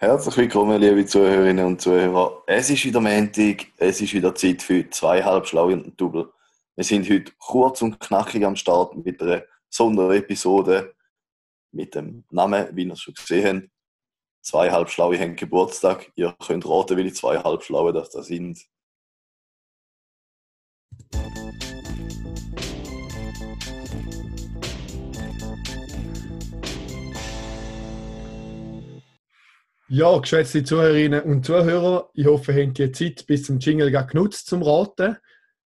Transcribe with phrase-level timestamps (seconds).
[0.00, 2.44] Herzlich willkommen, liebe Zuhörerinnen und Zuhörer.
[2.46, 6.32] Es ist wieder Montag, es ist wieder Zeit für zweieinhalb Schlaue und Double.
[6.76, 10.94] Wir sind heute kurz und knackig am Start mit einer Sonderepisode
[11.72, 13.70] mit dem Namen, wie ihr es schon gesehen habt.
[14.40, 16.12] Zwei Halbschlaue haben Geburtstag.
[16.14, 18.60] Ihr könnt raten, welche zwei Halbschlaue das da sind.
[29.90, 34.46] Ja, geschätzte Zuhörerinnen und Zuhörer, ich hoffe, ihr habt die Zeit bis zum Jingle genutzt
[34.46, 35.16] zum Raten.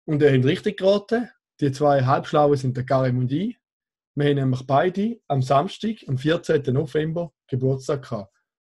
[0.05, 1.31] Und ihr habt richtig geraten.
[1.61, 3.57] Die zwei Halbschlauen sind der Karim und ich.
[4.17, 6.61] Wir haben nämlich beide am Samstag, am 14.
[6.75, 8.35] November, Geburtstag gehabt.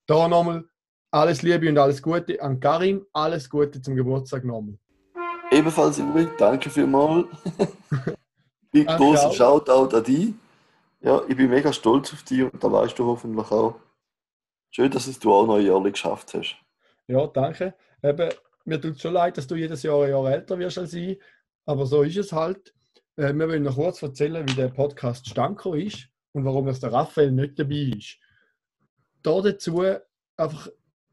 [0.05, 0.65] Da nochmal
[1.11, 3.05] alles Liebe und alles Gute an Karim.
[3.13, 4.77] Alles Gute zum Geburtstag nochmal.
[5.49, 7.27] Ebenfalls Uri, danke vielmals.
[8.73, 9.33] Big auch.
[9.33, 10.33] Shoutout an dich.
[10.99, 13.75] Ja, ich bin mega stolz auf dich und da weißt du hoffentlich auch.
[14.73, 16.55] Schön, dass es du auch noch jährlich geschafft hast.
[17.07, 17.75] Ja, danke.
[18.01, 18.29] Eben,
[18.63, 21.19] mir tut es schon leid, dass du jedes Jahr ein Jahr älter wirst als ich,
[21.65, 22.73] aber so ist es halt.
[23.17, 26.93] Äh, wir wollen noch kurz erzählen, wie der Podcast Stanko ist und warum das der
[26.93, 28.17] Raphael nicht dabei ist.
[29.21, 29.83] Da dazu
[30.37, 30.69] einfach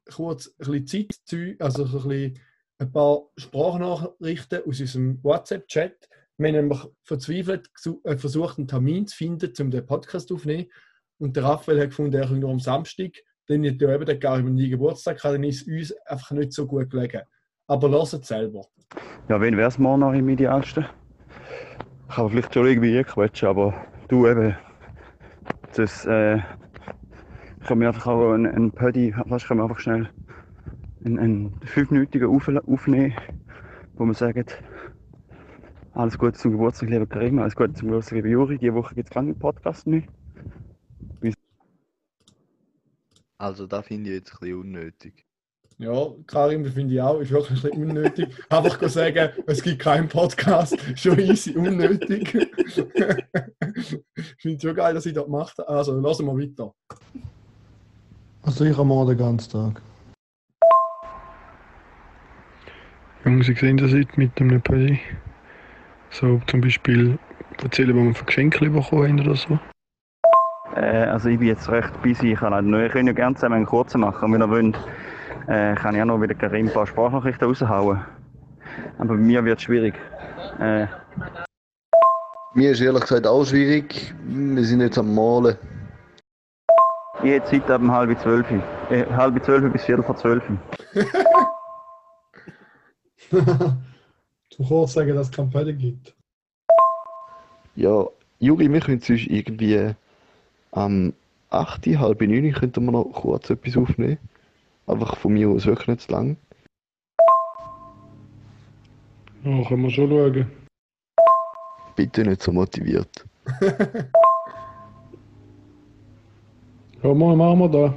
[0.08, 2.40] kurz ein bisschen Zeit, zu, also so ein, bisschen
[2.78, 6.08] ein paar Sprachnachrichten aus unserem WhatsApp-Chat.
[6.36, 7.70] Wir haben nämlich verzweifelt
[8.04, 10.70] äh, versucht, einen Termin zu finden, um den Podcast aufzunehmen.
[11.18, 13.16] Und der Raphael hat gefunden, er könnte am Samstag
[13.48, 16.66] dann ja eben der Karim nie Geburtstag gehabt, dann ist es uns einfach nicht so
[16.66, 17.22] gut gelegen.
[17.66, 18.62] Aber lasst es selber.
[19.28, 20.86] Ja, wen wäre es morgen noch im idealsten?
[22.08, 23.74] Ich kann vielleicht schon irgendwie quetschen, aber
[24.08, 24.54] du eben,
[25.74, 26.38] das äh,
[27.66, 30.08] können wir einfach auch einen, einen Pödi, was können wir einfach schnell
[31.04, 33.14] einen, einen fünfminütigen auf, aufnehmen,
[33.94, 34.44] wo wir sagen,
[35.92, 38.58] alles Gute zum Geburtstag, lieber Karim, alles Gute zum Geburtstag, lieber Juri.
[38.58, 40.02] Diese Woche gibt es keinen Podcast mehr.
[43.38, 45.24] Also, da finde ich jetzt ein bisschen unnötig.
[45.78, 48.28] Ja, Karim, das finde ich auch, ist wirklich ein bisschen unnötig.
[48.48, 52.34] Einfach sagen, es gibt keinen Podcast, schon easy, unnötig.
[52.34, 52.48] ich
[54.38, 55.68] finde es schon geil, dass ich das gemacht habe.
[55.68, 56.74] Also, lassen wir weiter.
[58.42, 59.82] Also ich am Morgen den ganzen Tag.
[63.24, 64.98] Jungs, Sie sehen das heute mit einem Pulli.
[66.10, 67.18] So zum Beispiel
[67.62, 69.60] erzählen, was wir für Geschenke bekommen haben oder so.
[70.78, 73.34] Äh, also ich bin jetzt recht busy, ich kann halt nicht, ich kann ja gerne
[73.34, 74.78] zusammen einen kurzen machen, wenn ihr wollt.
[75.48, 78.00] Äh, kann ich auch noch wieder ein paar Sprachnachrichten raushauen.
[78.98, 79.94] Aber bei mir wird es schwierig.
[80.60, 80.86] Äh,
[82.54, 84.14] Mir ist ehrlich gesagt auch schwierig.
[84.26, 85.56] Wir sind jetzt am Malen.
[87.22, 88.46] ich hätte Zeit ab um halb zwölf.
[88.90, 90.42] Äh, halb zwölf bis viertel vor zwölf.
[94.50, 96.14] Zum kurz sagen, dass es kein Pödi gibt.
[97.74, 98.06] Ja,
[98.38, 99.94] Juri, wir können sonst irgendwie
[100.72, 101.12] am
[101.50, 104.18] 8., halb 9 könnten wir noch kurz etwas aufnehmen.
[104.86, 106.36] Einfach von mir aus wirklich nicht zu lang.
[109.44, 110.50] Ja, können wir schon schauen.
[111.96, 113.24] Bitte nicht so motiviert.
[117.00, 117.94] Ja, mal machen wir da.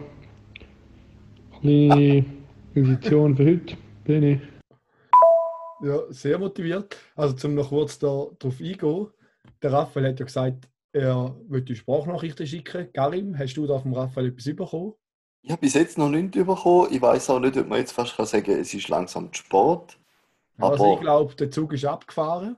[1.60, 2.24] Kleine
[2.76, 3.76] Edition für heute.
[4.04, 4.40] Bin ich.
[5.82, 6.96] Ja, sehr motiviert.
[7.16, 9.08] Also, zum noch kurz da drauf eingehen.
[9.64, 12.92] Der Raphael hat ja gesagt, er möchte Sprachnachrichten schicken.
[12.94, 14.94] Karim, hast du da vom Raphael etwas bekommen?
[15.44, 16.88] Ich habe bis jetzt noch nichts bekommen.
[16.92, 19.98] Ich weiß auch nicht, ob man jetzt fast kann sagen es ist langsam zu spät.
[20.60, 22.58] Also Aber- ich glaube, der Zug ist abgefahren.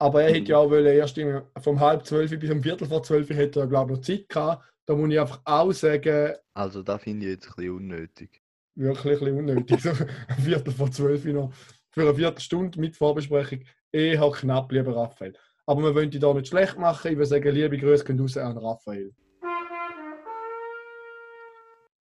[0.00, 0.34] Aber er Mhm.
[0.34, 1.18] hätte ja auch wollen, erst
[1.60, 4.64] vom halb zwölf bis um Viertel vor zwölf hätte er, glaube ich, noch Zeit gehabt.
[4.86, 8.42] Da muss ich einfach auch sagen, Also, da finde ich jetzt ein bisschen unnötig.
[8.76, 9.80] wirklich ein bisschen unnötig.
[9.82, 11.52] So ein Viertel vor zwölf noch
[11.90, 13.64] für eine Viertelstunde mit Vorbesprechung.
[13.90, 15.34] Eher knapp, lieber Raphael.
[15.68, 17.12] Aber wir wollen dich da nicht schlecht machen.
[17.12, 19.12] Ich würde sagen, liebe Grüße gehen raus an Raphael.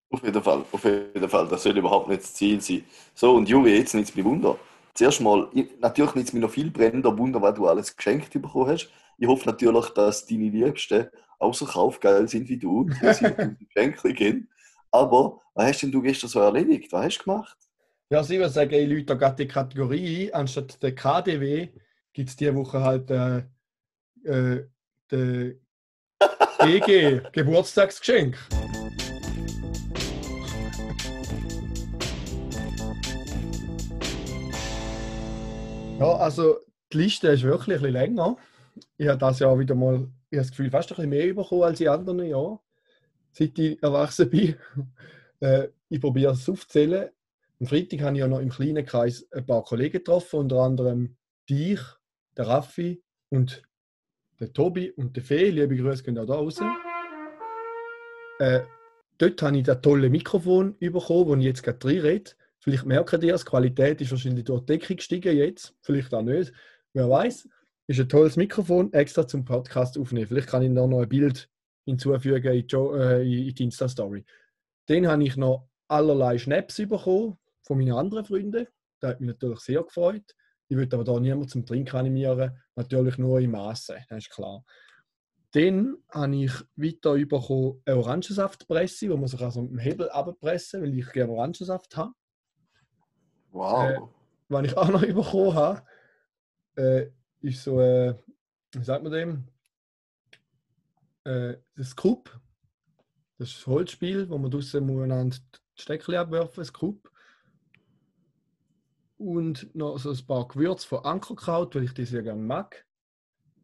[0.10, 1.50] Auf jeden Fall, auf jeden Fall.
[1.50, 2.86] Das soll überhaupt nicht das Ziel sein.
[3.14, 4.58] So, und Juri, jetzt nicht mich Wunder.
[4.94, 8.70] Zuerst mal, ich- natürlich nicht mich noch viel brennender Wunder, was du alles geschenkt bekommen
[8.70, 8.90] hast.
[9.18, 11.08] Ich hoffe natürlich, dass deine Liebsten
[11.38, 13.26] auch so kaufgeil sind wie du, dass sie
[13.68, 14.50] Geschenke geben.
[14.92, 16.90] Aber was hast denn du gestern so erledigt?
[16.94, 17.58] Was hast du gemacht?
[18.10, 20.34] Ja, also ich würde sagen, ich da gerade die Kategorie ein.
[20.34, 21.68] Anstatt der KDW
[22.14, 23.44] gibt es diese Woche halt äh,
[24.28, 24.68] äh,
[25.10, 25.54] der
[26.60, 28.38] EG, Geburtstagsgeschenk.
[36.00, 36.60] Ja, also
[36.92, 38.38] die Liste ist wirklich ein bisschen länger.
[38.98, 41.64] Ich habe das Jahr wieder mal, ich habe das Gefühl, fast ein bisschen mehr bekommen
[41.64, 42.60] als in anderen Jahren,
[43.32, 44.56] seit ich erwachsen bin.
[45.40, 47.12] Äh, ich probiere es aufzuzählen.
[47.60, 51.16] Am Freitag habe ich ja noch im kleinen Kreis ein paar Kollegen getroffen, unter anderem
[51.48, 51.80] dich,
[52.36, 53.62] der Raffi und
[54.40, 55.50] der Tobi und der Fee.
[55.50, 56.60] Liebe Grüße gehen auch da raus.
[58.40, 58.62] Äh,
[59.18, 62.32] dort habe ich das tolle Mikrofon bekommen, wo ich jetzt gerade drin rede.
[62.60, 65.76] Vielleicht die es, die Qualität ist wahrscheinlich durch die Decke gestiegen jetzt.
[65.82, 66.52] Vielleicht auch nicht.
[66.94, 67.48] Wer weiß.
[67.88, 70.28] Ist ein tolles Mikrofon, extra zum Podcast aufnehmen.
[70.28, 71.50] Vielleicht kann ich noch ein Bild
[71.86, 74.26] hinzufügen in die, äh, die Insta-Story.
[74.88, 78.68] Dann habe ich noch allerlei Schnaps bekommen von meinen anderen Freunden.
[79.00, 80.36] Das hat mich natürlich sehr gefreut.
[80.70, 82.62] Ich würde aber da niemand zum Trinken animieren.
[82.76, 84.64] Natürlich nur im Maße, das ist klar.
[85.52, 90.82] Dann habe ich weiter bekommen eine Orangensaftpresse, wo man sich also mit dem Hebel abpressen
[90.82, 92.14] weil ich gerne Orangensaft habe.
[93.52, 93.90] Wow.
[93.90, 94.00] Äh,
[94.50, 95.84] Was ich auch noch bekommen habe,
[96.76, 97.08] äh,
[97.42, 98.14] ist so, äh,
[98.74, 99.48] wie sagt man dem?
[101.24, 102.40] Äh, das Scoop.
[103.38, 105.38] Das ist das Holzspiel, wo man draussen miteinander
[105.78, 107.10] die Steckchen abwerfen, Scoop.
[109.18, 112.86] Und noch so ein paar Gewürze von Ankerkraut, weil ich die sehr gerne mag.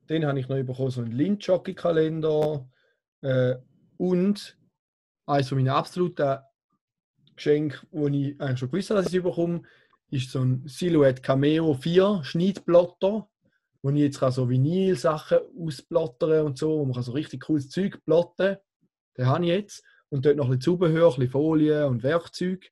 [0.07, 2.67] Dann habe ich noch bekommen, so einen Lindjockey-Kalender.
[3.21, 3.55] Äh,
[3.97, 4.57] und
[5.25, 6.39] eines von meinen absoluten
[7.35, 9.61] Geschenken, wo ich eigentlich schon gewusst habe, dass ich es bekomme,
[10.09, 13.27] ist so ein Silhouette Cameo 4 Schneidplotter,
[13.81, 17.69] wo ich jetzt kann so Vinyl-Sachen ausplottern und so, wo man kann so richtig cooles
[17.69, 18.57] Zeug plotten
[19.17, 19.83] Den habe ich jetzt.
[20.09, 22.71] Und dort noch ein bisschen Zubehör, ein bisschen Folien und Werkzeug.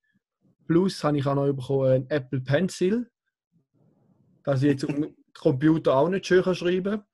[0.67, 3.09] Plus habe ich auch noch bekommen einen Apple Pencil,
[4.43, 7.05] dass ich jetzt auf dem Computer auch nicht schön schreiben kann.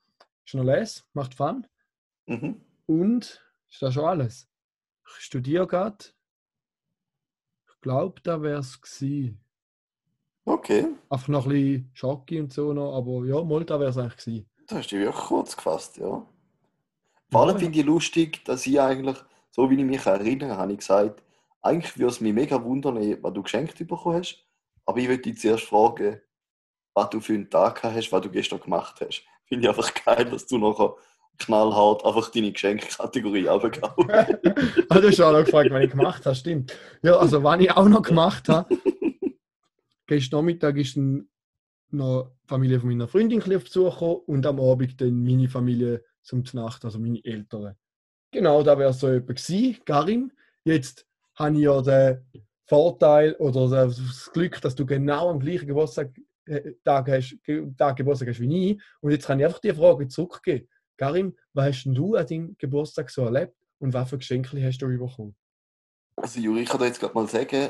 [0.45, 1.67] Ist noch les, macht Fun.
[2.25, 2.61] Mhm.
[2.85, 4.47] Und ist das schon alles?
[5.17, 5.97] Ich studiere gerade.
[7.69, 9.39] Ich glaube, da wäre es gewesen.
[10.45, 13.97] Okay, Einfach noch ein bisschen Schocki und so noch, aber ja, mal, da wäre es
[13.97, 14.49] eigentlich gewesen.
[14.67, 16.25] da hast du dich wirklich kurz gefasst, ja.
[17.29, 19.17] Vor allem Ja, finde ich lustig, dass ich eigentlich,
[19.51, 21.21] so wie ich mich erinnere, habe ich gesagt,
[21.61, 24.45] eigentlich würde es mich mega wundern, was du geschenkt bekommen hast.
[24.85, 26.21] Aber ich würde dich zuerst fragen,
[26.93, 29.23] was du für einen Tag hast, was du gestern gemacht hast.
[29.45, 30.95] Finde ich einfach geil, dass du nachher
[31.37, 34.09] knallhart einfach deine Geschenkkategorie abgehauen
[34.89, 36.75] Ah, du hast auch noch gefragt, was ich gemacht habe, stimmt.
[37.03, 38.77] Ja, also, was ich auch noch gemacht habe,
[40.07, 40.97] gestern Nachmittag ist
[41.89, 46.03] noch die Familie von meiner Freundin auf Besuch gekommen und am Abend dann meine Familie
[46.21, 47.75] zum Nacht, also meine Eltern.
[48.31, 50.31] Genau, da wäre so jemand gewesen, Karim.
[50.65, 51.06] Jetzt
[51.37, 52.25] habe ich ja den
[52.65, 56.11] Vorteil oder das Glück, dass du genau am gleichen Geburtstag,
[56.45, 57.37] äh, Tag, hast,
[57.77, 58.81] Tag Geburtstag hast wie ich.
[59.01, 60.67] Und jetzt kann ich einfach die Frage zurückgeben.
[60.97, 64.79] Karim, was hast denn du an deinem Geburtstag so erlebt und was für Geschenke hast
[64.79, 65.35] du bekommen?
[66.15, 67.69] Also Juri, ich kann dir jetzt gerade mal sagen,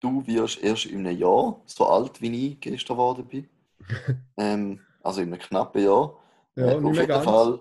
[0.00, 3.48] du wirst erst in einem Jahr so alt, wie ich gestern geworden bin.
[4.36, 6.16] ähm, also in einem knappen Jahr.
[6.54, 7.24] Ja, Äh, auf, jeden ganz.
[7.24, 7.60] Fall,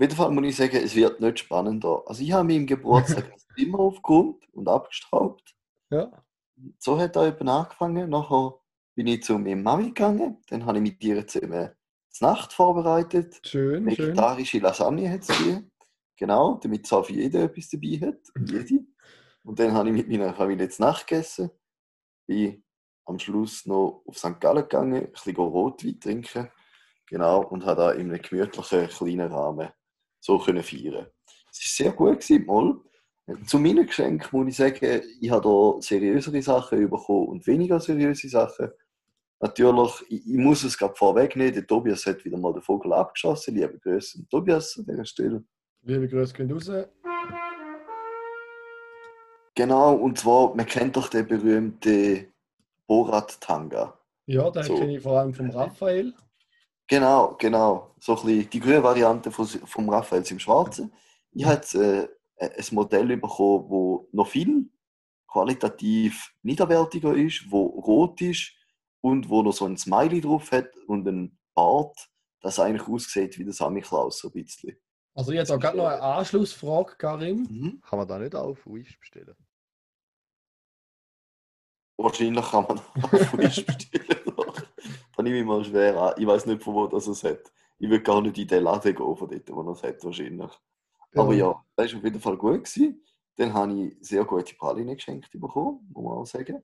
[0.00, 2.02] jeden Fall muss ich sagen, es wird nicht spannender.
[2.06, 5.54] Also ich habe mir im Geburtstag das Zimmer aufgeräumt und abgestaubt.
[5.90, 6.10] Ja.
[6.78, 8.08] So hat er eben angefangen.
[8.10, 8.54] Nachher
[8.94, 10.38] bin ich zu meiner Mami gegangen.
[10.48, 11.70] Dann habe ich mit ihr zusammen
[12.18, 13.40] die Nacht vorbereitet.
[13.44, 13.98] Schön, schön.
[13.98, 15.70] Vegetarische Lasagne hat es gegeben.
[16.16, 18.20] Genau, damit es auch für jeden etwas dabei hat.
[18.46, 18.84] Jede.
[19.42, 21.50] Und dann habe ich mit meiner Familie die Nacht gegessen.
[22.26, 22.62] Bin
[23.06, 24.38] am Schluss noch auf St.
[24.38, 26.50] Gallen gegangen, ein bisschen Rotwein trinken.
[27.06, 29.70] Genau, und habe da in einem gemütlichen kleinen Rahmen
[30.20, 31.06] so können feiern.
[31.50, 32.80] Es war sehr gut, gewesen, mal.
[33.46, 38.28] Zu meinen Geschenken muss ich sagen, ich habe hier seriösere Sachen bekommen und weniger seriöse
[38.28, 38.70] Sachen.
[39.40, 43.54] Natürlich, ich, ich muss es gerade vorwegnehmen, der Tobias hat wieder mal den Vogel abgeschossen.
[43.54, 45.44] Liebe Grüße an Tobias an dieser Stelle.
[45.82, 46.70] Liebe Grüße gehen raus.
[49.54, 52.32] Genau, und zwar, man kennt doch den berühmten
[52.86, 53.98] Borat-Tanga.
[54.26, 54.74] Ja, den So.
[54.76, 56.12] kenne ich vor allem vom Raphael.
[56.90, 57.94] Genau, genau.
[58.00, 60.92] So ein bisschen die grüne Variante von, vom Raphaels im Schwarzen.
[61.30, 64.68] Ich habe jetzt äh, ein Modell bekommen, das noch viel
[65.28, 68.52] qualitativ niederwertiger ist, wo rot ist
[69.02, 73.44] und wo noch so ein Smiley drauf hat und ein Bart, das eigentlich aussieht wie
[73.44, 74.76] der Sammy Klaus so ein bisschen.
[75.14, 77.46] Also jetzt auch gerade noch eine Anschlussfrage, Karim.
[77.48, 77.80] Mhm.
[77.88, 79.36] Kann man da nicht auf Wish bestellen?
[81.96, 84.29] Wahrscheinlich kann man auf Wish bestellen.
[85.20, 86.14] Da nehme ich mal schwer an.
[86.16, 87.52] Ich weiß nicht, von wo das es hat.
[87.78, 90.50] Ich würde gar nicht in den Laden gehen, von dort, wo er es hat, wahrscheinlich.
[91.14, 92.64] Aber ja, das war auf jeden Fall gut.
[92.64, 93.04] Gewesen.
[93.36, 96.62] Dann habe ich sehr gute Pralinen geschenkt bekommen, muss man auch sagen.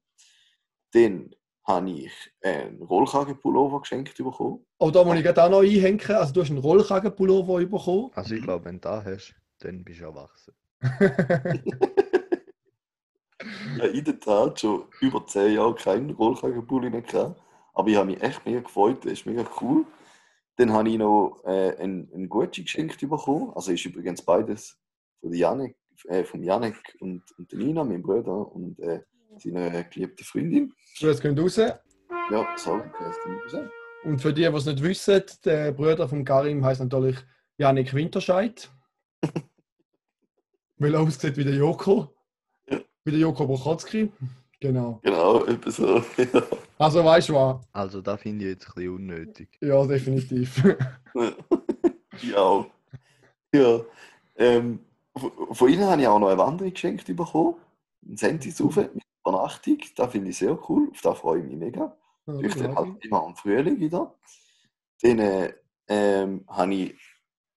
[0.93, 1.35] Dann
[1.65, 4.65] habe ich einen Rollkragenpullover geschenkt bekommen.
[4.79, 6.01] Oh, da muss ich gerade auch noch einhängen.
[6.09, 8.11] Also du hast einen Rollkragenpullover bekommen.
[8.15, 10.55] Also ich glaube, wenn du da hast, dann bist du erwachsen.
[10.81, 10.89] Ich
[13.81, 17.43] habe in der Tat schon über 10 Jahre keinen Rollkragenpulli mehr gehabt.
[17.77, 19.85] Aber ich habe mich echt mega gefreut, das ist mega cool.
[20.57, 23.53] Dann habe ich noch äh, einen, einen Gucci geschenkt bekommen.
[23.55, 24.79] Also ist übrigens beides
[25.21, 25.77] von der Janek,
[26.09, 29.03] äh, vom Janek und, und der Nina, meinem Bruder und äh,
[29.37, 30.73] seiner geliebten Freundin.
[30.99, 31.57] Grüße gehen raus.
[31.57, 31.79] Ja,
[32.57, 33.13] sorry, kann
[33.45, 33.71] ich sagen.
[34.05, 37.19] Und für die, die es nicht wissen, der Bruder von Karim heißt natürlich
[37.59, 38.71] Janik Winterscheid.
[40.79, 42.15] Weil er aussieht wie der Joko.
[43.05, 44.11] Wie der Joko Bochotski.
[44.61, 45.01] Genau.
[45.03, 46.03] Genau, etwas so.
[46.79, 47.67] Also weißt du was?
[47.73, 49.59] Also, da finde ich jetzt ein bisschen unnötig.
[49.61, 50.63] Ja, definitiv.
[52.23, 52.67] ja.
[53.55, 53.81] Ja.
[54.37, 54.81] Ähm,
[55.53, 57.57] von Ihnen habe ich auch noch eine Wanderung geschenkt bekommen.
[58.07, 58.93] Ein Sentis rauf mit
[59.25, 59.79] Übernachtung.
[59.97, 60.91] Das finde ich sehr cool.
[60.91, 61.97] Auf das freue ich mich mega.
[62.27, 64.15] Ja, Ich dann halt immer am Frühling wieder.
[65.03, 65.55] Dann äh,
[65.89, 66.95] ähm, habe ich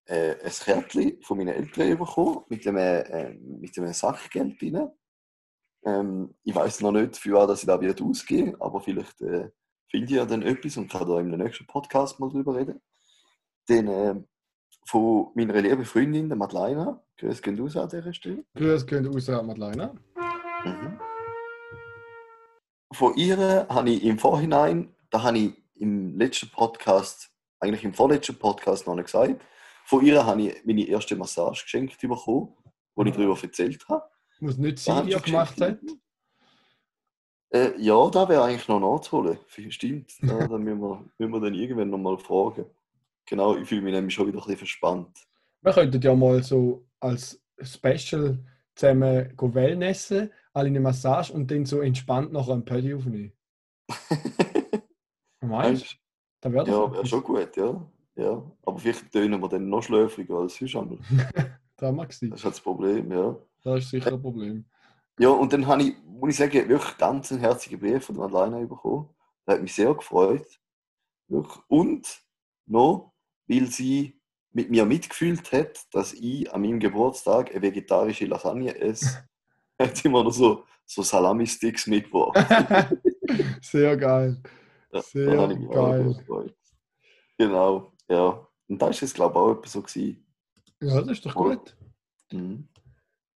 [0.05, 4.89] äh, ein Kärtchen von meinen Eltern bekommen mit einem, äh, mit einem Sachgeld drin.
[5.85, 9.49] Ähm, ich weiß noch nicht, für was dass ich da wieder ausgehe, aber vielleicht äh,
[9.89, 12.81] finde ich ja dann etwas und kann da im nächsten Podcast mal drüber reden.
[13.67, 14.15] Dann äh,
[14.85, 17.01] von meiner lieben Freundin, der Madeleine.
[17.17, 18.43] Grüß gehen raus an dieser Stelle.
[18.55, 19.93] Grüß gehen raus an Madeleine.
[20.65, 20.99] Mhm.
[22.93, 28.37] Von ihr habe ich im Vorhinein, da habe ich im letzten Podcast, eigentlich im vorletzten
[28.37, 29.41] Podcast noch nicht gesagt,
[29.85, 32.55] von ihr habe ich meine erste Massage geschenkt bekommen,
[32.95, 34.09] wo ich darüber erzählt habe.
[34.39, 35.79] Muss nicht sein, wie er gemacht hat.
[37.51, 39.39] Äh, ja, da wäre eigentlich noch nachzuholen.
[39.69, 42.65] Stimmt, da, da müssen, wir, müssen wir dann irgendwann noch mal fragen.
[43.25, 45.27] Genau, ich fühle mich nämlich schon wieder ein bisschen verspannt.
[45.61, 48.39] Wir könnten ja mal so als Special
[48.75, 53.33] zusammen go Wellnessen, alle eine Massage und dann so entspannt noch ein Pödi aufnehmen.
[55.41, 55.97] Meinst
[56.41, 56.49] du?
[56.49, 57.85] Ja, wäre schon gut, ja.
[58.15, 58.51] ja.
[58.65, 60.75] Aber vielleicht tönen wir dann noch schläfriger als sonst.
[60.75, 60.99] einmal.
[61.81, 62.29] Mag sein.
[62.29, 63.37] Das ist halt das Problem, ja.
[63.63, 64.65] Das ist sicher ein Problem.
[65.19, 68.27] Ja, und dann habe ich, muss ich sagen, wirklich ganz einen herzigen Brief von der
[68.27, 69.09] Madeleine bekommen.
[69.45, 70.47] Das hat mich sehr gefreut.
[71.27, 71.63] Wirklich.
[71.67, 72.21] Und
[72.65, 73.13] noch,
[73.47, 74.19] weil sie
[74.51, 79.27] mit mir mitgefühlt hat, dass ich an meinem Geburtstag eine vegetarische Lasagne esse,
[79.79, 82.37] hat sie mir noch so, so Salami-Sticks mitgebracht.
[83.61, 84.41] Sehr geil.
[85.01, 86.25] Sehr geil.
[87.37, 88.47] Genau, ja.
[88.67, 90.25] Und da ist es, glaube ich, auch etwas so gewesen.
[90.81, 91.75] Ja, das ist doch gut.
[92.31, 92.69] Mhm.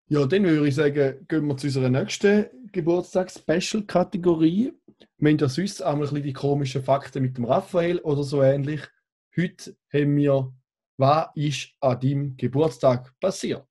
[0.07, 4.71] Ja, dann würde ich sagen, gehen wir zu unserer nächsten Geburtstags-Special-Kategorie.
[5.17, 8.41] Wir haben ja sonst auch ein bisschen die komischen Fakten mit dem Raphael oder so
[8.41, 8.79] ähnlich.
[9.35, 10.53] Heute haben wir,
[10.97, 13.67] was ist an deinem Geburtstag passiert?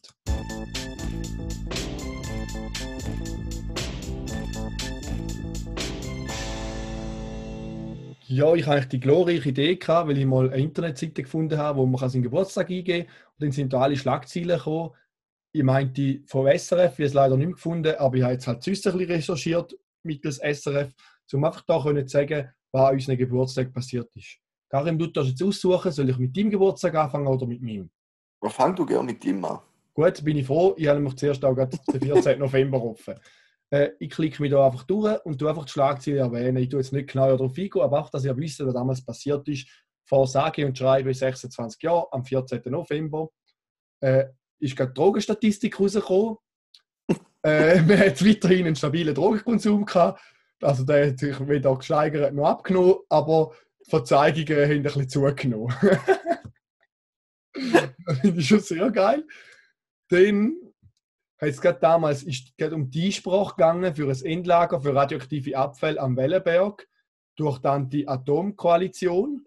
[8.33, 11.81] Ja, ich hatte eigentlich die glorreiche Idee, gehabt, weil ich mal eine Internetseite gefunden habe,
[11.81, 13.15] wo man seinen Geburtstag eingeben kann.
[13.43, 14.91] Dann sind da alle Schlagzeilen gekommen.
[15.53, 18.63] Ich meinte vom SRF, habe es leider nicht mehr gefunden, aber ich habe jetzt halt
[18.63, 20.93] sonst ein bisschen recherchiert mittels SRF,
[21.33, 24.39] um einfach da können zu sagen, was an unserem Geburtstag passiert ist.
[24.71, 27.91] Karim, du darfst jetzt aussuchen, soll ich mit deinem Geburtstag anfangen oder mit meinem?
[28.41, 29.59] Aber fang du gerne mit ihm an.
[29.93, 30.75] Gut, bin ich froh.
[30.79, 32.39] Ich habe nämlich zuerst auch gerade den 14.
[32.39, 33.15] November offen.
[33.71, 36.57] Äh, ich klicke mich da einfach durch und tu einfach die Schlagzeilen erwähnen.
[36.57, 39.47] Ich tue jetzt nicht genau darauf eingehen, aber auch, dass ihr wisst, was damals passiert
[39.49, 39.69] ist.
[40.05, 42.63] Vor sage und schreibe 26 Jahre, am 14.
[42.67, 43.31] November,
[44.01, 44.27] äh,
[44.59, 46.37] ist gerade die Drogenstatistik rausgekommen.
[47.45, 50.21] äh, man hat weiterhin einen stabilen Drogenkonsum gehabt.
[50.61, 53.55] Also der hat sich weder gesteigert noch abgenommen, aber
[53.85, 55.75] die Verzeihungen haben ein bisschen zugenommen.
[57.53, 59.27] das finde ich schon sehr geil.
[60.09, 60.57] Dann
[61.41, 65.57] hat es gerade damals ist gerade um die Einsprache gegangen für ein Endlager für radioaktive
[65.57, 66.87] Abfälle am Wellenberg
[67.37, 69.45] durch die Anti-Atom-Koalition.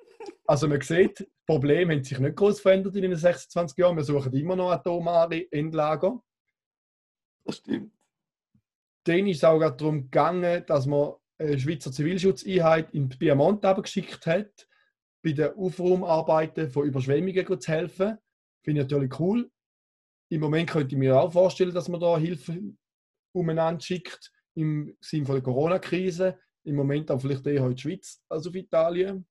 [0.47, 3.95] Also man sieht, die Probleme haben sich nicht groß verändert in den 26 Jahren.
[3.95, 6.21] Wir suchen immer noch atomare Endlager.
[7.43, 7.93] Das stimmt.
[9.05, 14.67] Dann ist es auch darum gegangen, dass man eine Schweizer Zivilschutzeinheit in Piemont geschickt hat,
[15.23, 18.17] bei den Aufraumarbeiten von Überschwemmungen zu helfen.
[18.63, 19.51] Finde ich natürlich cool.
[20.29, 22.59] Im Moment könnte ich mir auch vorstellen, dass man da Hilfe
[23.33, 26.39] umeinander schickt im Sinne der Corona-Krise.
[26.63, 29.27] Im Moment auch vielleicht eher in die Schweiz als auf Italien,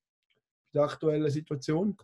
[0.74, 1.96] der aktuellen Situation.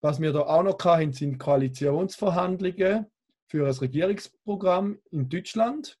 [0.00, 3.06] Was wir da auch noch hatten, sind Koalitionsverhandlungen
[3.46, 5.98] für ein Regierungsprogramm in Deutschland.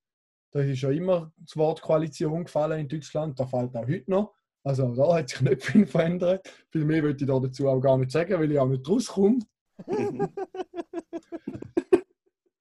[0.50, 4.34] Da ist ja immer das Wort Koalition gefallen in Deutschland, da fällt auch heute noch.
[4.64, 6.48] Also da hat sich nicht viel verändert.
[6.70, 9.38] Viel mehr würde ich da dazu auch gar nicht sagen, weil ich auch nicht rauskomme.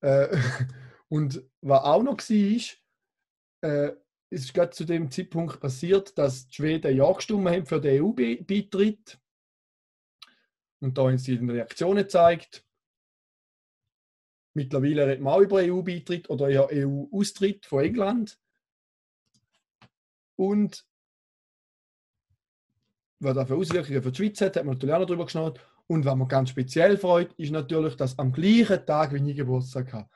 [0.04, 0.36] Äh,
[1.10, 3.92] und was auch noch war, äh,
[4.34, 8.02] es ist gerade zu dem Zeitpunkt passiert, dass die Schweden ja gestimmt haben für den
[8.02, 9.20] EU-Beitritt.
[10.80, 12.66] Und da haben sie Reaktionen gezeigt.
[14.54, 18.40] Mittlerweile reden wir auch über EU-Beitritt oder ja EU-Austritt von England.
[20.38, 20.86] Und
[23.20, 25.60] was das für Auswirkungen für die Schweiz hat, hat man natürlich auch noch drüber geschaut.
[25.88, 29.92] Und was mir ganz speziell freut, ist natürlich, dass am gleichen Tag, wie ich Geburtstag
[29.92, 30.10] habe,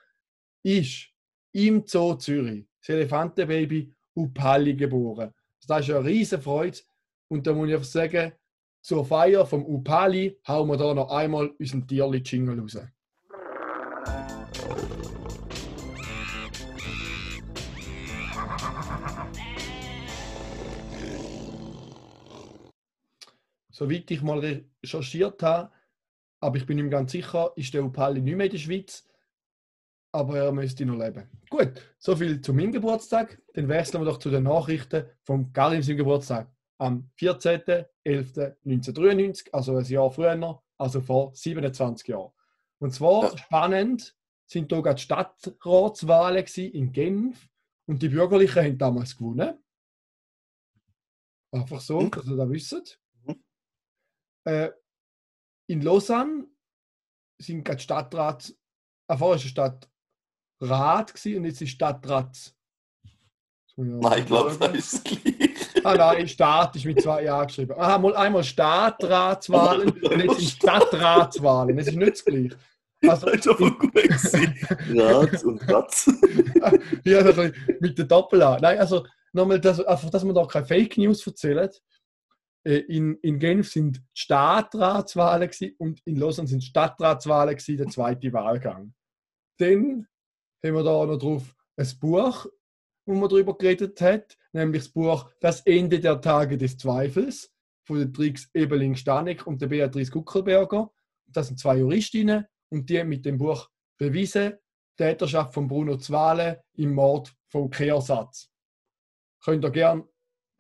[0.63, 1.09] ist
[1.51, 5.33] im Zoo Zürich das Elefantenbaby Upali geboren.
[5.67, 6.79] Das ist eine riesige Freude.
[7.27, 8.31] Und da muss ich einfach sagen,
[8.81, 12.77] zur Feier vom Upali hauen wir da noch einmal unseren Tierli-Jingle raus.
[23.71, 24.39] Soweit ich mal
[24.83, 25.71] recherchiert habe,
[26.39, 29.05] aber ich bin nicht ganz sicher, ist der Upali nicht mehr in der Schweiz
[30.15, 31.29] aber er müsste noch leben.
[31.49, 33.41] Gut, soviel zu meinem Geburtstag.
[33.53, 36.49] Dann wechseln wir doch zu den Nachrichten vom Karim seinem Geburtstag.
[36.77, 42.31] Am 14.11.1993, also ein Jahr früher, also vor 27 Jahren.
[42.79, 47.49] Und zwar spannend sind da gerade Stadtratswahlen in Genf
[47.85, 49.61] und die Bürgerlichen haben damals gewonnen.
[51.51, 52.11] Einfach so, Mhm.
[52.11, 53.01] dass ihr das wisst.
[53.25, 53.43] Mhm.
[54.45, 54.71] Äh,
[55.67, 56.47] in Lausanne
[57.37, 58.55] sind gerade Stadtrat,
[59.07, 59.79] äh, vorher war
[60.59, 62.53] gewesen und jetzt ist Stadtrat.
[63.67, 65.55] Ich noch Nein, ich glaube, das ist das Gleiche.
[65.85, 67.73] Ah nein, Staat ist mit zwei Jahren geschrieben.
[67.77, 71.77] Aha, mal einmal Stadtratswahlen und jetzt sind Stadtratswahlen.
[71.77, 72.57] Es ist nicht das Gleiche.
[73.07, 73.91] Also, Das ist aber gut.
[73.95, 76.07] Ratz und Ratz.
[77.03, 78.57] ja, so bisschen mit der Doppel A.
[78.59, 81.81] Nein, also nochmal, das, einfach, dass man da keine Fake News erzählt.
[82.63, 88.33] Äh, In, in Genf sind Stadtratswahlen gewesen und in Lausanne sind Stadtratswahlen gewesen, der zweite
[88.33, 88.93] Wahlgang.
[89.59, 90.07] Dann
[90.63, 92.47] haben wir da noch drauf ein Buch,
[93.05, 97.51] wo man darüber geredet hat, nämlich das Buch Das Ende der Tage des Zweifels
[97.83, 100.91] von der Trix Ebeling-Stanek und der Beatrice Guckelberger.
[101.27, 104.53] Das sind zwei Juristinnen und die haben mit dem Buch bewiesen,
[104.97, 108.49] Täterschaft von Bruno Zwale im Mord von Kehrsatz.
[109.43, 110.07] Könnt ihr gerne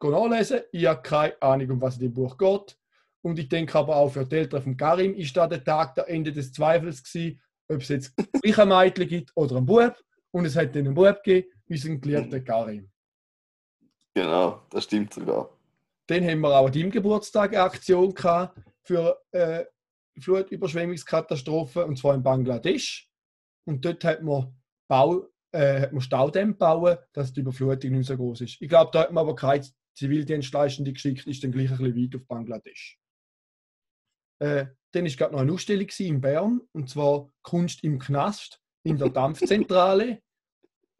[0.03, 0.61] nachlesen.
[0.71, 2.77] Ich habe keine Ahnung, um was in dem Buch geht.
[3.21, 6.07] Und ich denke aber auch für die Eltern von Karim ist da der Tag der
[6.09, 9.95] Ende des Zweifels gewesen, ob es jetzt gleich ein Mädchen gibt oder einen Bub.
[10.31, 12.91] Und es hat dann einen Bub gegeben, unseren geliebten Karim.
[14.13, 15.49] Genau, das stimmt sogar.
[16.07, 19.65] Dann haben wir auch an deinem Geburtstag eine Aktion gehabt für äh,
[20.19, 23.09] Flutüberschwemmungskatastrophen, und zwar in Bangladesch.
[23.65, 24.55] Und dort hat man,
[24.87, 28.61] Bau, äh, hat man Staudämme bauen, dass die Überflutung nicht so groß ist.
[28.61, 32.15] Ich glaube, da hat man aber keine Zivildienstleistende geschickt, ist dann gleich ein bisschen weit
[32.15, 32.99] auf Bangladesch.
[34.39, 38.97] Äh, dann war gerade noch eine Ausstellung in Bern, und zwar Kunst im Knast in
[38.97, 40.21] der Dampfzentrale.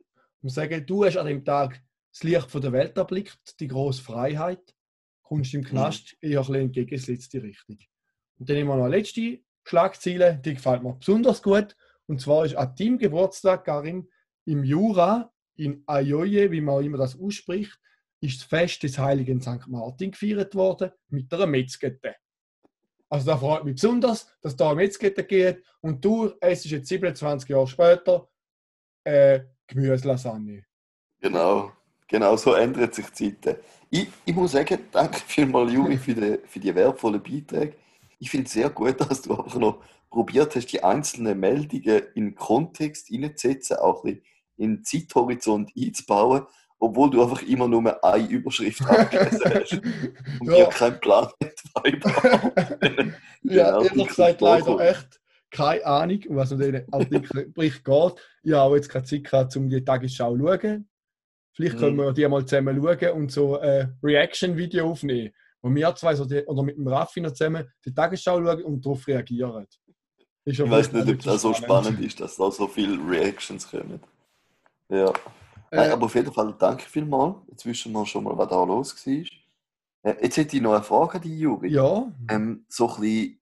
[0.07, 3.67] Ich muss sagen, du hast an dem Tag das Licht von der Welt erblickt, die
[3.67, 4.75] große Freiheit.
[5.21, 7.79] Kunst im Knast eher ein bisschen entgegengesetzte Richtung.
[8.37, 11.75] Und dann haben wir noch eine letzte Schlagzeile, die gefällt mir besonders gut.
[12.05, 14.07] Und zwar ist an deinem Geburtstag, Karim,
[14.45, 17.79] im Jura, in Ajoye, wie man immer das ausspricht,
[18.21, 19.67] ist das Fest des heiligen St.
[19.67, 22.15] Martin gefeiert worden mit einer Metzgete.
[23.09, 27.49] Also da freut mich besonders, dass da Metzgete geht und du, es ist jetzt 27
[27.49, 28.27] Jahre später,
[29.03, 30.65] äh, Gemüselasagne.
[31.19, 31.71] Genau,
[32.07, 33.59] genau so ändert sich die Zeit.
[33.89, 37.75] Ich, ich muss sagen, danke vielmals, Juri, für die, für die wertvollen Beiträge.
[38.19, 42.35] Ich finde es sehr gut, dass du einfach noch probiert hast, die einzelnen Meldungen in
[42.35, 44.25] Kontext hineinzusetzen, auch ein bisschen
[44.57, 46.45] in den Zeithorizont einzubauen,
[46.85, 49.73] obwohl du einfach immer nur eine Überschrift abgelesen hast
[50.39, 50.55] und Ja.
[50.55, 51.27] dir keinen Plan
[51.75, 52.53] weiter.
[53.43, 55.19] Ja, Genau, ehrlich gesagt leider echt
[55.51, 58.13] keine Ahnung, um was in diesen Artikelbericht geht.
[58.43, 60.89] Ich habe auch jetzt keine Zeit gehabt, um die Tagesschau zu schauen.
[61.53, 61.99] Vielleicht können Mhm.
[62.01, 66.43] wir die mal zusammen schauen und so ein Reaction-Video aufnehmen, wo wir zwei so die,
[66.45, 69.65] oder mit dem Raffi noch zusammen die Tagesschau schauen und darauf reagieren.
[70.43, 73.99] Ich weiß nicht, ob das so spannend ist, dass da so viele Reactions kommen.
[74.89, 75.13] Ja.
[75.71, 77.37] Nein, Äh, aber auf jeden Fall danke vielmals.
[77.49, 79.13] Jetzt wissen wir schon mal, was da los war.
[80.11, 81.71] Äh, Jetzt hätte ich noch eine Frage an die Juri.
[81.71, 83.41] ja, Ähm, so ein bisschen,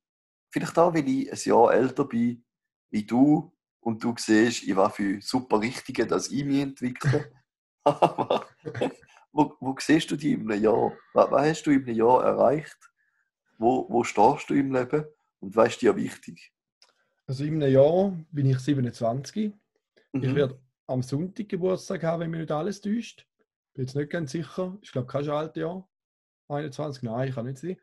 [0.49, 2.43] vielleicht auch, weil ich ein Jahr älter bin
[2.91, 7.31] wie du und du siehst, in was für super Richtungen das ich mich entwickle.
[7.83, 8.47] Aber
[9.31, 10.93] wo, wo siehst du dich in einem Jahr?
[11.13, 12.77] Was, was hast du in einem Jahr erreicht?
[13.57, 15.05] Wo, wo stehst du im Leben?
[15.39, 16.51] Und was ist dir wichtig?
[17.25, 19.53] also in einem Jahr bin ich 27.
[20.21, 20.35] Ich Mhm.
[20.35, 23.27] werde am Sonntag Geburtstag haben, wenn mich nicht alles täuscht.
[23.73, 24.77] Bin jetzt nicht ganz sicher.
[24.81, 25.87] Ich glaube, kein Schaltjahr.
[26.47, 27.77] 21, nein, kann nicht sein.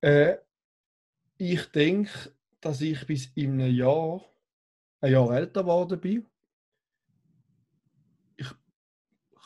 [0.00, 0.36] Äh,
[1.36, 4.24] ich denke, dass ich bis in einem Jahr,
[5.00, 6.26] ein Jahr älter geworden bin.
[8.36, 8.48] Ich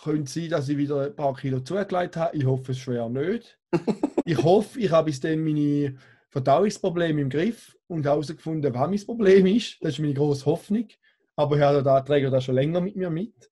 [0.02, 2.36] könnte sein, dass ich wieder ein paar Kilo zugelegt habe.
[2.36, 3.58] Ich hoffe es schwer nicht.
[4.24, 5.96] ich hoffe, ich habe bis dann meine
[6.28, 9.78] Verdauungsprobleme im Griff und herausgefunden, was mein Problem ist.
[9.80, 10.88] Das ist meine große Hoffnung.
[11.36, 13.50] Aber ich habe da, träge das schon länger mit mir mit.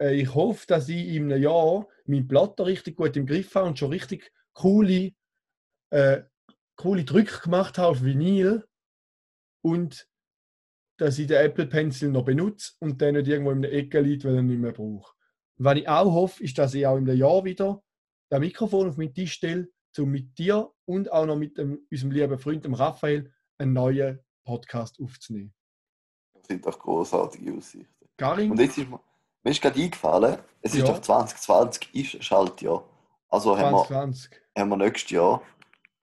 [0.00, 3.68] Äh, Ich hoffe, dass ich in einem Jahr meinen Platter richtig gut im Griff habe
[3.68, 5.12] und schon richtig coole,
[5.90, 6.22] äh,
[6.76, 8.64] coole Drücke gemacht habe auf Vinyl.
[9.62, 10.08] Und
[10.98, 14.24] dass ich den Apple Pencil noch benutze und dann nicht irgendwo in der Ecke liegt,
[14.24, 15.14] weil ich ihn nicht mehr brauche.
[15.56, 17.82] Was ich auch hoffe, ist, dass ich auch in einem Jahr wieder
[18.30, 22.10] das Mikrofon auf meinen Tisch stelle, um mit dir und auch noch mit dem, unserem
[22.12, 25.52] lieben Freund dem Raphael einen neuen Podcast aufzunehmen.
[26.50, 27.86] Das sind doch großartige Aussichten.
[28.16, 28.50] Karim?
[28.50, 28.98] Und jetzt ist mir,
[29.44, 30.86] mir ist gerade eingefallen, es ist Ja.
[30.86, 32.82] doch 2020 ist Schaltjahr.
[33.28, 34.32] Also haben wir, 2020.
[34.58, 35.40] haben wir nächstes Jahr,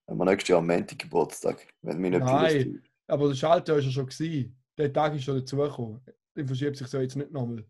[0.08, 2.82] haben wir nächstes Jahr am Montag Geburtstag, wenn mich nicht Nein.
[3.08, 4.58] Aber das Schaltjahr ist ja schon gewesen.
[4.78, 6.00] Der Tag ist schon dazugekommen.
[6.34, 7.66] Der verschiebt sich so jetzt nicht nochmal.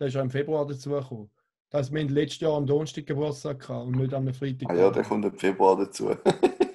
[0.00, 1.30] Der ist ja im Februar dazugekommen.
[1.70, 4.70] Das heißt, wir haben letztes Jahr am Donnerstag Geburtstag gehabt und nicht am Freitag.
[4.70, 6.10] Ah ja, der kommt im Februar dazu.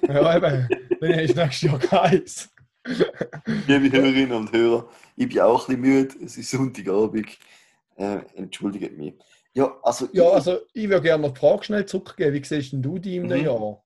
[0.08, 0.68] Ja, eben.
[1.00, 2.50] Dann du nächstes Jahr keins.
[3.46, 6.24] Liebe Hörerinnen und Hörer, ich bin auch ein bisschen müde.
[6.24, 7.38] Es ist Sonntagabend.
[7.96, 9.14] Äh, entschuldigt mich.
[9.54, 12.34] Ja, also, Ja, ich, also ich würde gerne noch die Frage schnell zurückgeben.
[12.34, 13.46] Wie siehst denn du die in einem Mhm.
[13.46, 13.84] Jahr?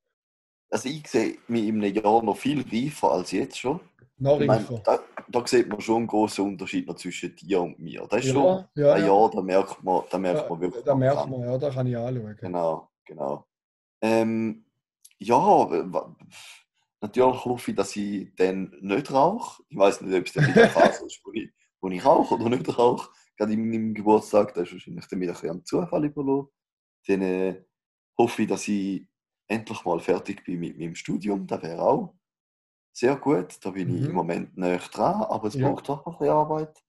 [0.70, 3.80] also ich sehe mich in einem Jahr noch viel reifer als jetzt schon.
[4.18, 4.82] Noch Ich meine, reifer.
[4.84, 8.06] da, da sieht man schon einen großen Unterschied noch zwischen dir und mir.
[8.11, 9.06] Das ist schon Ja, ja, ein ja.
[9.06, 10.84] Jahr, da merkt man, da merkt man wirklich.
[10.84, 12.37] Da merkt man, ja, da kann ich anschauen.
[12.40, 13.46] Genau, genau.
[14.00, 14.64] Ähm,
[15.18, 15.37] ja,
[17.00, 19.62] natürlich hoffe ich, dass ich dann nicht rauche.
[19.68, 22.34] Ich weiß nicht, ob es dann wieder eine Phase ist, wo ich, wo ich rauche
[22.34, 23.11] oder nicht rauche.
[23.37, 26.48] Gerade in meinem Geburtstag, da ist wahrscheinlich dann wieder ein bisschen am Zufall überlassen.
[27.06, 27.64] Dann äh,
[28.18, 29.06] hoffe ich, dass ich
[29.46, 31.46] endlich mal fertig bin mit meinem Studium.
[31.46, 32.14] Das wäre auch
[32.92, 33.56] sehr gut.
[33.64, 34.08] Da bin ich Mhm.
[34.11, 35.68] im Moment nicht dran, aber es Ja.
[35.68, 36.82] braucht doch noch ein bisschen Arbeit.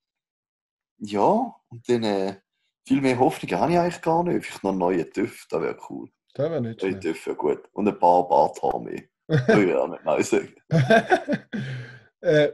[0.98, 2.42] Ja, und dann äh,
[2.86, 4.46] viel mehr Hoffnung habe ich eigentlich gar nicht.
[4.46, 6.10] Vielleicht noch einen neuen TÜV, das wäre cool.
[6.34, 7.04] Das wäre nicht Neue schlecht.
[7.04, 7.70] TÜV wäre gut.
[7.74, 9.04] Und ein paar Barthaare mehr.
[9.30, 10.56] Nicht nein sagen.
[12.22, 12.52] äh,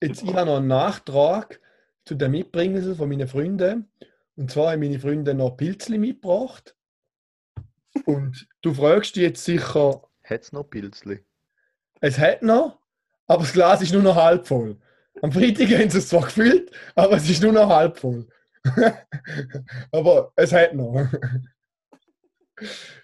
[0.00, 1.60] jetzt, ich habe noch einen Nachtrag
[2.04, 3.90] zu den Mitbringseln von meinen Freunden.
[4.36, 6.76] Und zwar haben meine Freunde noch Pilzli mitgebracht.
[8.04, 11.24] Und du fragst dich jetzt sicher, Hat's noch Pilzli?
[12.00, 12.78] es hat noch,
[13.26, 14.78] aber das Glas ist nur noch halb voll.
[15.22, 18.28] Am Freitag haben sie es zwar gefüllt, aber es ist nur noch halb voll.
[19.92, 21.08] aber es hat noch.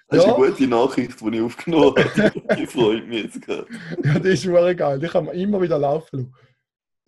[0.08, 0.34] Das ist Ja.
[0.36, 2.56] eine gute Nachricht, die ich aufgenommen habe.
[2.56, 3.66] Die freut mich jetzt gerade.
[4.04, 4.98] Ja, das ist wirklich geil.
[5.00, 6.34] Die kann man immer wieder laufen lassen.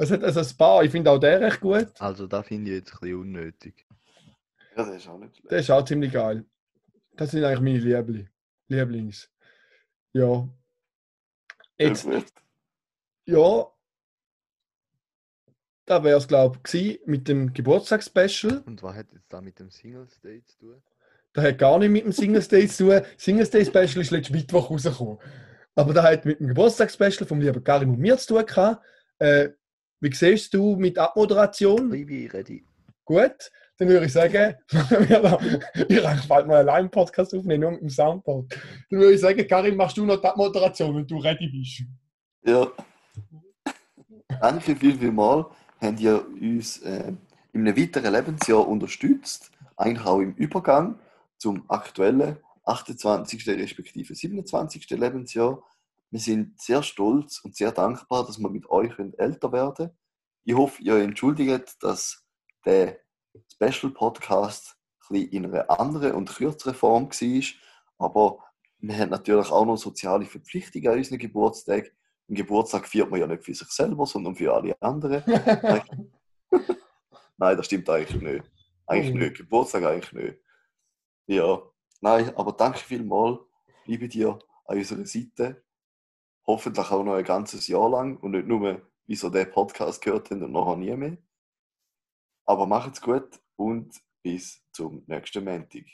[0.01, 1.89] Es hat also ein paar, ich finde auch der recht gut.
[2.01, 3.87] Also, da finde ich jetzt ein bisschen unnötig.
[4.77, 5.51] Ja, das ist auch nicht schlecht.
[5.51, 6.45] Der ist auch ziemlich geil.
[7.17, 8.29] Das sind eigentlich meine Liebli
[8.69, 9.29] Lieblings.
[10.13, 10.49] Ja.
[11.79, 12.33] Jetzt, Ja, gut.
[13.27, 13.67] ja.
[15.87, 18.63] Da wäre es, glaube ich, mit dem Geburtstagsspecial.
[18.67, 20.83] Und was hat jetzt da mit dem Singles Day zu tun?
[21.33, 23.03] Das hat gar nicht mit dem Singles Day zu tun.
[23.17, 25.19] Singles Day Special ist letzten Mittwoch rausgekommen.
[25.75, 28.85] Aber das hat mit dem Geburtstagsspecial vom lieben Karim und mir zu tun gehabt.
[29.19, 29.51] Äh,
[30.01, 31.91] wie siehst du mit Abmoderation?
[31.91, 32.65] Baby, ready.
[33.05, 37.83] Gut, dann würde ich sagen, ich eigentlich bald mal allein einen Podcast aufnehmen, nur mit
[37.83, 38.53] dem Soundboard.
[38.91, 41.85] Dann würde ich sagen, Karim, machst du noch die Moderation, wenn du ready bist.
[42.45, 42.67] Ja.
[44.41, 45.47] Danke viel, viel mal.
[45.81, 47.13] Habt ihr uns äh,
[47.53, 49.51] in einem weiteren Lebensjahr unterstützt.
[49.77, 50.99] Eigentlich auch im Übergang
[51.39, 53.47] zum aktuellen 28.
[53.49, 54.91] respektive 27.
[54.91, 55.63] Lebensjahr.
[56.11, 59.91] Wir sind sehr stolz und sehr dankbar, dass wir mit euch älter werden.
[60.45, 62.25] Ich hoffe, ihr entschuldigt, dass
[62.65, 62.99] der
[63.53, 64.77] Special Podcast
[65.11, 67.43] ein in einer anderen und kürzeren Form war.
[67.99, 68.39] Aber
[68.81, 71.93] wir haben natürlich auch noch soziale Verpflichtungen an unseren Geburtstag.
[72.29, 75.23] Einen Geburtstag feiert man ja nicht für sich selber, sondern für alle anderen.
[77.37, 78.51] Nein, das stimmt eigentlich nicht.
[78.87, 79.19] Eigentlich Oh.
[79.19, 79.37] nicht.
[79.37, 80.39] Geburtstag eigentlich nicht.
[81.29, 81.61] Ja,
[82.01, 83.41] nein, aber danke vielmals,
[83.85, 85.63] liebe dir an unserer Seite.
[86.47, 90.31] Hoffentlich auch noch ein ganzes Jahr lang und nicht nur, wie so der Podcast gehört
[90.31, 91.19] haben und nachher nie mehr.
[92.47, 95.85] Aber macht's gut und bis zum nächsten Montag.